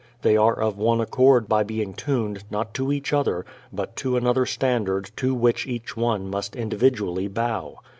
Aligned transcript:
They 0.23 0.35
are 0.35 0.59
of 0.59 0.79
one 0.79 0.99
accord 0.99 1.47
by 1.47 1.61
being 1.61 1.93
tuned, 1.93 2.43
not 2.49 2.73
to 2.73 2.91
each 2.91 3.13
other, 3.13 3.45
but 3.71 3.95
to 3.97 4.17
another 4.17 4.47
standard 4.47 5.11
to 5.17 5.35
which 5.35 5.67
each 5.67 5.95
one 5.95 6.27
must 6.27 6.55
individually 6.55 7.27
bow. 7.27 7.75